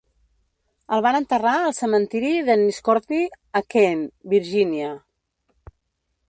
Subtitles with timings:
[0.95, 3.21] El van enterrar al cementiri d'Enniscorthy,
[3.61, 4.91] a Keene (Virgínia).